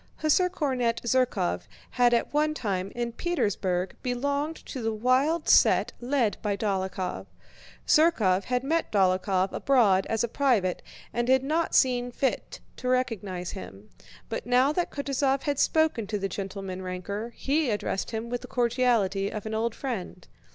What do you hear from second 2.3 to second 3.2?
one time, in